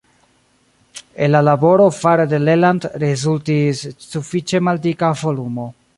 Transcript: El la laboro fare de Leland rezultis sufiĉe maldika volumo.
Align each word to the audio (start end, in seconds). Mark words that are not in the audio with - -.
El 1.25 1.31
la 1.33 1.41
laboro 1.47 1.85
fare 1.97 2.25
de 2.31 2.39
Leland 2.47 2.89
rezultis 3.05 3.85
sufiĉe 4.07 4.67
maldika 4.71 5.13
volumo. 5.25 5.69